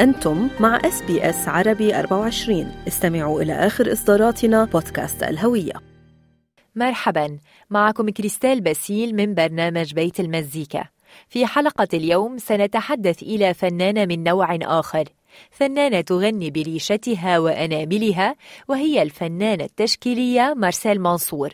[0.00, 5.72] أنتم مع إس بي إس عربي 24 استمعوا إلى آخر إصداراتنا بودكاست الهوية.
[6.74, 7.38] مرحبا
[7.70, 10.84] معكم كريستال باسيل من برنامج بيت المزيكا.
[11.28, 15.04] في حلقة اليوم سنتحدث إلى فنانة من نوع آخر.
[15.50, 18.36] فنانة تغني بريشتها وأناملها
[18.68, 21.52] وهي الفنانة التشكيلية مارسيل منصور.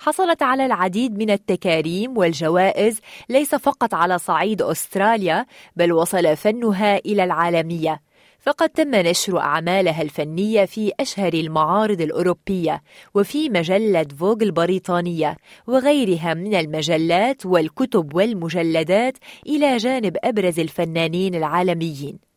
[0.00, 7.24] حصلت على العديد من التكاريم والجوائز ليس فقط على صعيد أستراليا بل وصل فنها إلى
[7.24, 8.00] العالمية.
[8.40, 12.82] فقد تم نشر أعمالها الفنية في أشهر المعارض الأوروبية
[13.14, 22.27] وفي مجلة فوغ البريطانية وغيرها من المجلات والكتب والمجلدات إلى جانب أبرز الفنانين العالميين.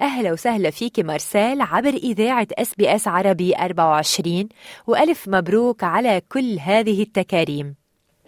[0.00, 4.48] أهلا وسهلا فيك مارسيل عبر إذاعة أس بي أس عربي 24
[4.86, 7.85] وألف مبروك على كل هذه التكاريم.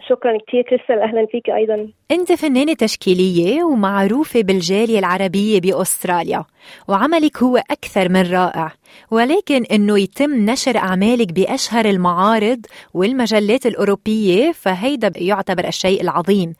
[0.09, 1.87] شكرا كثير كريستال أهلا فيك أيضا.
[2.11, 6.45] أنت فنانة تشكيلية ومعروفة بالجالية العربية بأستراليا
[6.87, 8.71] وعملك هو أكثر من رائع
[9.11, 16.53] ولكن إنه يتم نشر أعمالك بأشهر المعارض والمجلات الأوروبية فهيدا يعتبر الشيء العظيم.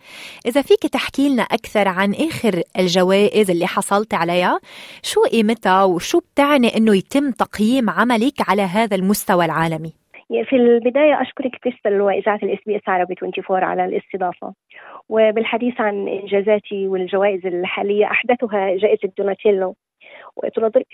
[0.45, 4.59] إذا فيك تحكي لنا أكثر عن آخر الجوائز اللي حصلت عليها
[5.03, 9.93] شو قيمتها وشو بتعني إنه يتم تقييم عملك على هذا المستوى العالمي؟
[10.29, 14.53] في البداية أشكرك كريستال وإذاعة الإس بي إس عربي 24 على الاستضافة.
[15.09, 19.75] وبالحديث عن إنجازاتي والجوائز الحالية أحدثها جائزة دوناتيلو.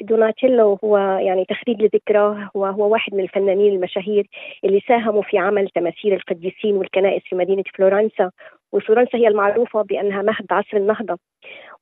[0.02, 4.28] دوناتيلو هو يعني تخليد لذكراه وهو واحد من الفنانين المشاهير
[4.66, 8.32] اللي ساهموا في عمل تماثيل القديسين والكنائس في مدينة فلورنسا.
[8.72, 11.18] وفلورنسا هي المعروفة بأنها مهد عصر النهضة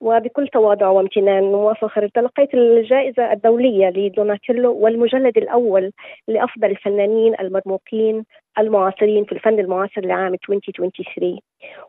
[0.01, 5.91] وبكل تواضع وامتنان وفخر تلقيت الجائزة الدولية لدوناتيلو والمجلد الأول
[6.27, 8.25] لأفضل الفنانين المرموقين
[8.59, 11.39] المعاصرين في الفن المعاصر لعام 2023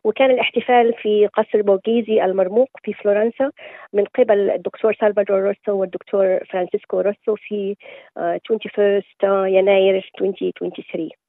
[0.05, 3.51] وكان الاحتفال في قصر بورغيزي المرموق في فلورنسا
[3.93, 7.77] من قبل الدكتور سالفادور روسو والدكتور فرانسيسكو روسو في
[8.17, 11.24] 21 يناير 2023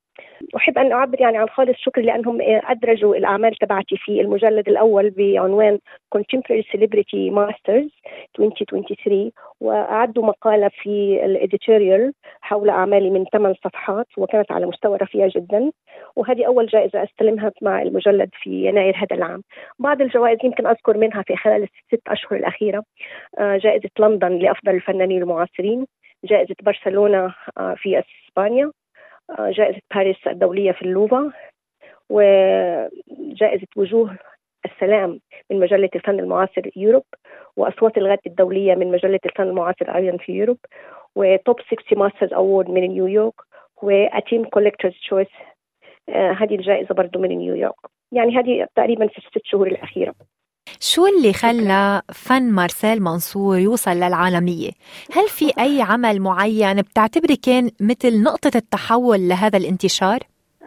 [0.55, 5.79] أحب أن أعبر يعني عن خالص شكر لأنهم أدرجوا الأعمال تبعتي في المجلد الأول بعنوان
[6.15, 7.91] Contemporary Celebrity Masters
[8.39, 15.71] 2023 وأعدوا مقالة في الإديتوريال حول أعمالي من ثمان صفحات وكانت على مستوى رفيع جدا.
[16.15, 19.41] وهذه أول جائزة أستلمها مع المجلد في يناير هذا العام.
[19.79, 22.83] بعض الجوائز يمكن أذكر منها في خلال الست أشهر الأخيرة.
[23.39, 25.85] جائزة لندن لأفضل الفنانين المعاصرين
[26.25, 27.33] جائزة برشلونة
[27.75, 28.71] في إسبانيا
[29.40, 31.31] جائزة باريس الدولية في اللوفا
[32.09, 34.18] وجائزة وجوه
[34.66, 35.19] السلام
[35.52, 37.03] من مجلة الفن المعاصر Europe
[37.58, 40.57] وأصوات الغد الدولية من مجلة الفن المعاصر أيضا في Europe
[41.16, 43.34] و Top 60 Masters Award من نيويورك
[43.81, 45.28] وأتيم Collectors Choice
[46.09, 47.75] هذه الجائزة برضو من نيويورك
[48.12, 50.16] يعني هذه تقريبا في الست شهور الأخيرة.
[50.79, 54.71] شو اللي خلى فن مارسيل منصور يوصل للعالمية؟
[55.15, 60.19] هل في أي عمل معين بتعتبري كان مثل نقطة التحول لهذا الانتشار؟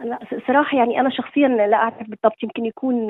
[0.03, 3.07] لا صراحة يعني أنا شخصيا لا أعرف بالضبط يمكن يكون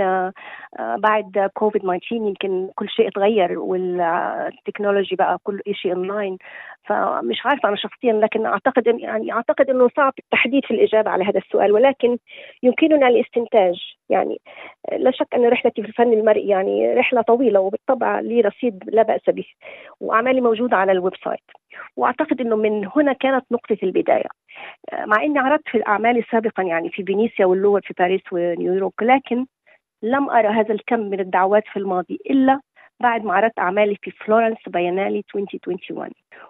[0.97, 6.37] بعد كوفيد 19 يمكن كل شيء تغير وال technology بقى كل شيء اونلاين
[6.83, 11.37] فمش عارفة أنا شخصيا لكن أعتقد يعني أعتقد إنه صعب التحديد في الإجابة على هذا
[11.37, 12.17] السؤال ولكن
[12.63, 13.75] يمكننا الاستنتاج.
[14.09, 14.41] يعني
[14.97, 19.21] لا شك أن رحلتي في الفن المرئي يعني رحلة طويلة وبالطبع لي رصيد لا بأس
[19.27, 19.45] به
[19.99, 21.43] وأعمالي موجودة على ال website.
[21.97, 24.29] وأعتقد إنه من هنا كانت نقطه البداية.
[24.93, 29.45] مع إني عرضت في اعمالي سابقا يعني في فينيسيا واللوفر في باريس ونيويورك لكن
[30.03, 32.59] لم أرى هذا الكم من الدعوات في الماضي إلا
[32.99, 36.09] بعد ما عرضت أعمالي في Florence Biennale 2021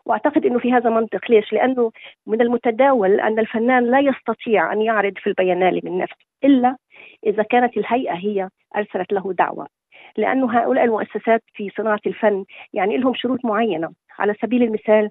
[0.09, 1.31] واعتقد إنه في هذا منطق.
[1.31, 1.91] ليش؟ لأنه
[2.27, 6.77] من المتداول أن الفنان لا يستطيع أن يعرض في البينالي من نفسه إلا
[7.25, 9.67] إذا كانت الهيئة هي أرسلت له دعوة.
[10.17, 13.89] لأنه هؤلاء المؤسسات في صناعة الفن يعني لهم شروط معينة.
[14.19, 15.09] على سبيل المثال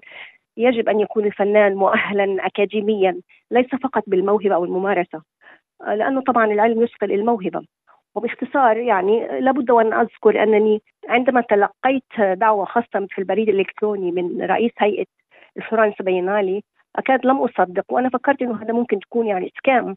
[0.57, 3.21] يجب أن يكون الفنان مؤهلا اكاديميا
[3.51, 5.21] ليس فقط بالموهبة أو الممارسة
[5.87, 7.61] لأنه طبعا العلم يثقل الموهبة.
[8.15, 14.71] وباختصار يعني لابد وأن أذكر أنني عندما تلقيت دعوة خاصة في البريد الإلكتروني من رئيس
[14.79, 15.05] هيئة
[15.57, 16.63] الفرنس بينالي
[16.95, 19.95] أكاد لم أصدق وأنا فكرت إنه هذا ممكن تكون يعني سكام.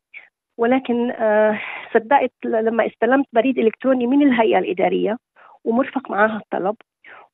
[0.59, 1.61] ولكن آه
[1.95, 5.17] صدقت لما استلمت بريد إلكتروني من الهيئة الإدارية
[5.65, 6.77] ومرفق معها الطلب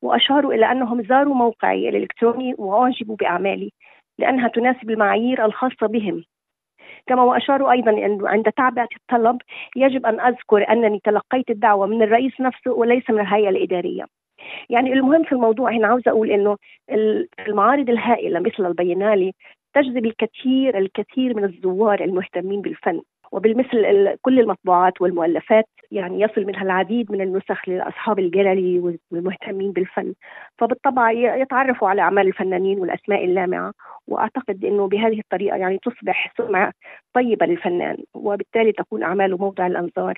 [0.03, 3.73] واشاروا إلى أنهم زاروا موقعي الإلكتروني وأعجبوا بأعمالي
[4.19, 6.25] لأنها تناسب المعايير الخاصة بهم.
[7.07, 9.39] كما واشاروا أيضا انه عند تعبئه الطلب
[9.77, 14.05] يجب أن أذكر أنني تلقيت الدعوة من الرئيس نفسه وليس من الهيئة الإدارية.
[14.71, 16.57] يعني المهم في الموضوع هنا عاوزه أقول إنه
[17.49, 19.33] المعارض الهائلة مثل البينالي
[19.75, 23.01] تجذب الكثير الكثير من الزوار المهتمين بالفن
[23.33, 30.15] وبالمثل كل المطبوعات والمؤلفات يعني يصل منها العديد من النسخ لأصحاب الجاليري والمهتمين بالفن.
[30.59, 33.73] فبالطبع يتعرفوا على أعمال الفنانين والأسماء اللامعة
[34.09, 36.73] وأعتقد أنه بهذه الطريقة يعني تصبح سمعة
[37.15, 40.15] طيبة للفنان وبالتالي تكون أعماله موضع الأنظار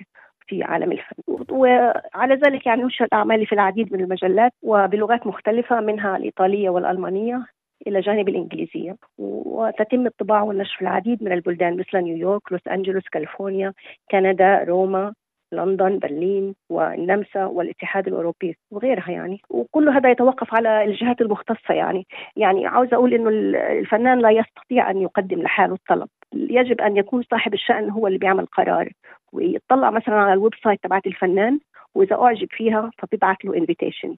[0.47, 1.17] في عالم الفن.
[1.51, 7.47] وعلى ذلك يعني نشر أعمالي في العديد من المجلات وبلغات مختلفة منها الإيطالية والألمانية.
[7.87, 8.97] إلى جانب الإنجليزية.
[9.19, 13.73] وتتم الطباعة والنشر في العديد من البلدان مثل نيويورك لوس أنجلوس كاليفورنيا
[14.11, 15.15] كندا روما
[15.53, 19.41] لندن برلين والنمسا والاتحاد الأوروبي وغيرها يعني.
[19.51, 22.07] وكل هذا يتوقف على الجهات المختصة يعني.
[22.37, 23.29] يعني عاوز أقول إنه
[23.71, 26.09] الفنان لا يستطيع أن يقدم لحاله الطلب.
[26.35, 28.93] يجب أن يكون صاحب الشأن هو اللي بيعمل قرار.
[29.33, 31.61] ويطلع مثلا على ال website تبعت الفنان
[31.95, 34.17] وإذا أعجب فيها فبيبعت له invitation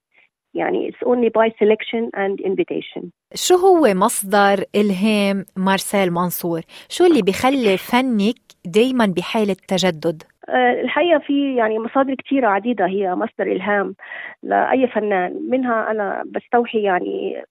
[0.55, 7.23] يعني it's only by selection and invitation شو هو مصدر إلهام مارسيل منصور؟ شو اللي
[7.23, 8.35] بيخلي فنك
[8.65, 13.95] دايما بحالة تجدد؟ آه، الحقيقة في يعني مصادر كثيرة عديدة هي مصدر إلهام
[14.43, 17.45] لأي فنان منها أنا بستوحي يعني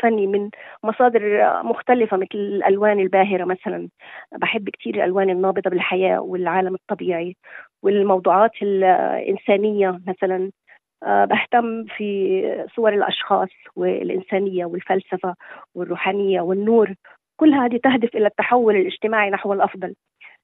[0.00, 0.50] فني من
[0.84, 1.22] مصادر
[1.62, 3.88] مختلفة مثل الألوان الباهرة مثلا
[4.32, 7.36] بحب كثير الألوان النابضة بالحياة والعالم الطبيعي
[7.82, 10.50] والموضوعات الإنسانية مثلا
[11.06, 15.34] بهتم في صور الأشخاص والإنسانية والفلسفة
[15.74, 16.94] والروحانية والنور.
[17.36, 19.94] كل هذه تهدف إلى التحول الاجتماعي نحو الأفضل.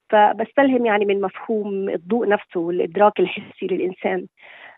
[0.09, 4.27] فبستلهم يعني من مفهوم الضوء نفسه والإدراك الحسي للإنسان.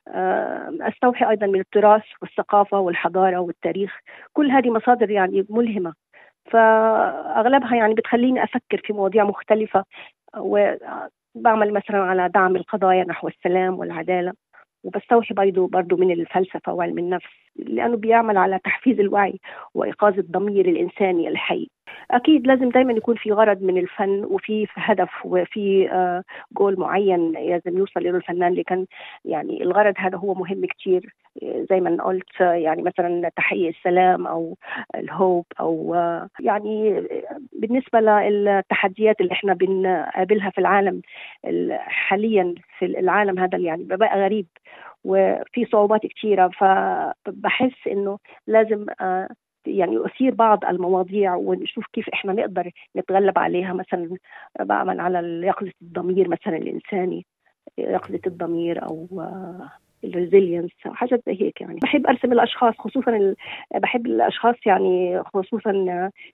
[0.07, 3.99] آه، أستوحي أيضا من التراث والثقافة والحضارة والتاريخ.
[4.33, 5.93] كل هذه مصادر يعني ملهمة.
[6.51, 9.83] فأغلبها يعني بتخليني أفكر في مواضيع مختلفة.
[10.37, 14.33] وبعمل مثلا على دعم القضايا نحو السلام والعدالة.
[14.87, 19.39] وبستوحي برضه برضه من الفلسفة وعلم النفس لأنه بيعمل على تحفيز الوعي
[19.73, 21.69] وإيقاظ الضمير الإنساني الحي.
[22.11, 25.89] أكيد لازم دائما يكون في غرض من الفن وفي هدف وفي
[26.51, 28.85] جول آه، معين لازم يوصل له الفنان لكن
[29.25, 34.57] يعني الغرض هذا هو مهم كثير زي ما قلت يعني مثلا تحقيق السلام أو
[34.95, 37.03] الهوب أو آه، يعني
[37.51, 41.01] بالنسبة للتحديات اللي إحنا بنقابلها في العالم
[41.79, 44.47] حاليا في العالم هذا يعني بقى غريب
[45.03, 49.29] وفي صعوبات كثيره فبحس إنه لازم آه،
[49.65, 54.17] يعني أثير بعض المواضيع ونشوف كيف إحنا نقدر نتغلب عليها مثلا
[54.59, 57.25] بعمل على يقظة الضمير مثلا الإنساني
[57.77, 59.07] يقظة الضمير أو
[60.03, 63.35] الريزيلينس حاجات زي هيك يعني بحب أرسم الأشخاص خصوصا.
[63.75, 65.71] بحب الأشخاص يعني خصوصا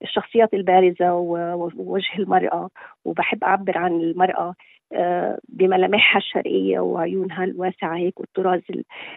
[0.04, 2.70] الشخصيات البارزة ووجه المرأة
[3.06, 4.54] وبحب أعبر عن المرأة
[4.96, 8.62] آه، بملامحها الشرقية وعيونها الواسعة هيك والطراز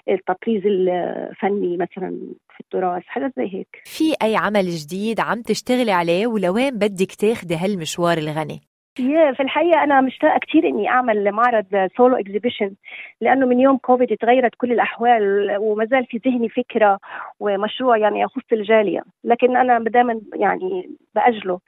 [0.08, 2.10] التطريز الفني مثلا
[2.54, 7.56] في التراث حاجات زي هيك في أي عمل جديد عم تشتغلي عليه ولوين بدك تاخدي
[7.56, 8.60] هالمشوار الغني؟
[8.96, 12.74] في الحقيقة أنا مشتاقة كثير إني أعمل معرض solo exhibition
[13.20, 16.98] لأنه من يوم كوفيد تغيرت كل الأحوال وما زال في ذهني فكرة
[17.40, 19.02] ومشروع يعني يخص الجالية.
[19.24, 21.60] لكن أنا دائما يعني بأجله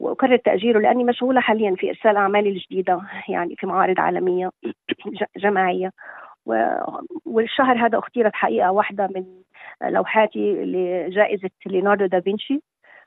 [0.00, 4.50] وأكرر تأجيله لأني مشغولة حاليا في إرسال أعمالي الجديدة يعني في معارض عالمية
[5.36, 5.90] جماعية.
[7.26, 9.24] والشهر هذا أختيرت حقيقة واحدة من
[9.90, 12.60] لوحاتي لجائزة ليوناردو دافنشي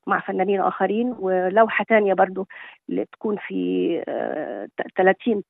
[0.07, 2.47] مع فنانين آخرين ولوحة ثانية برضه
[2.89, 4.03] اللي تكون في
[4.97, 5.41] 30 آه،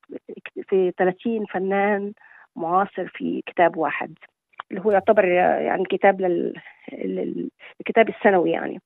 [0.70, 2.14] في 30 فنان
[2.56, 4.14] معاصر في كتاب واحد
[4.72, 6.22] اللي هو يعتبر يعني كتاب
[6.92, 8.82] للكتاب السنوي يعني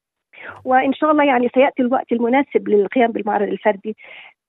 [0.66, 3.96] وإن شاء الله يعني سيأتي الوقت المناسب للقيام بالمعرض الفردي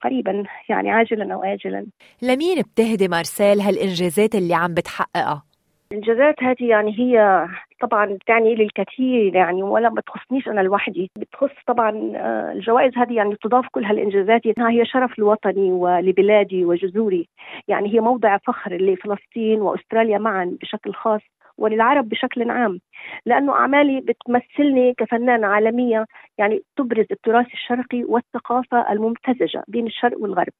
[0.03, 1.87] قريبا يعني عاجلا أو اجلا
[2.23, 5.46] لمين بتهدي مارسيل هالإنجازات اللي عم بتحققها؟
[5.93, 7.47] الانجازات هذه يعني هي
[7.81, 11.11] طبعا بتعني لي الكثير يعني ولا ما تخصنيش أنا لوحدي.
[11.19, 14.43] بتخص طبعا آه، الجوائز هذه يعني تضاف كل هالإنجازات.
[14.59, 17.29] هي شرف لوطني ولبلادي وجذوري.
[17.69, 21.21] يعني هي موضع فخر لفلسطين وأستراليا معا بشكل خاص
[21.59, 22.81] وللعرب بشكل عام.
[23.27, 26.07] لأنه أعمالي بتمثلني كفنانة عالمية
[26.39, 30.53] يعني تبرز التراث الشرقي والثقافة الممتزجة بين الشرق والغرب.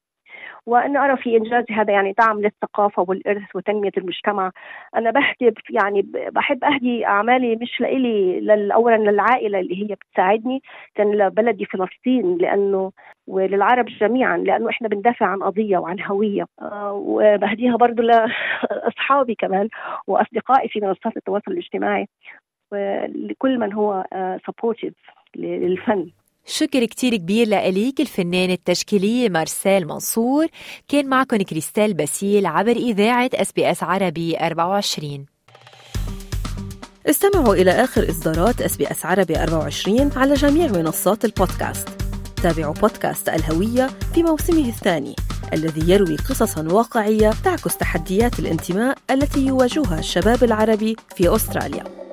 [0.65, 4.51] وأنا أرى في إنجازي هذا يعني دعم للثقافة والإرث وتنمية المجتمع.
[4.95, 10.61] أنا بهدي يعني بحب أهدي أعمالي مش لإلي أولا للعائلة اللي هي بتساعدني
[10.95, 12.91] كان لبلدي فلسطين لأنه
[13.27, 16.45] وللعرب جميعا لأنه إحنا بندافع عن قضية وعن هوية.
[16.61, 19.69] آه، وبهديها برضو لأصحابي كمان
[20.07, 22.07] وأصدقائي في منصات التواصل الاجتماعي.
[22.71, 24.05] ولكل من هو
[24.47, 26.09] supportive آه، للفن.
[26.49, 30.47] شكر كتير كبير لإليك الفنانة التشكيلية مارسيل منصور.
[30.87, 35.25] كان معكم كريستال باسيل عبر إذاعة إس بي إس عربي 24
[37.09, 41.89] استمعوا إلى آخر إصدارات إس بي إس عربي 24 على جميع منصات البودكاست.
[42.43, 45.15] تابعوا بودكاست الهوية في موسمه الثاني
[45.53, 52.06] الذي يروي قصصا واقعية تعكس تحديات الانتماء التي يواجهها الشباب العربي في أستراليا.